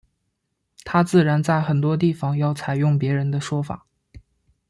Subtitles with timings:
[0.83, 3.85] 他自然在很多地方要采用别人的说法。